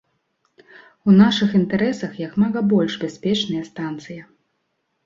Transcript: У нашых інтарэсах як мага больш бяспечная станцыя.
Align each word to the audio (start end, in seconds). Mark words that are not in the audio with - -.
У 1.11 1.15
нашых 1.21 1.53
інтарэсах 1.61 2.11
як 2.25 2.35
мага 2.45 2.59
больш 2.73 2.91
бяспечная 3.05 3.63
станцыя. 3.71 4.21